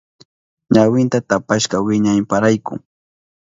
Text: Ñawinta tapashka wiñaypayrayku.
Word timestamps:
Ñawinta 0.73 1.17
tapashka 1.29 1.77
wiñaypayrayku. 1.85 2.73